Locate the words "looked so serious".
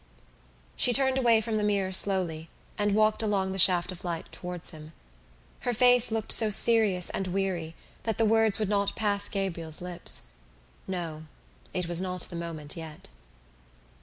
6.09-7.11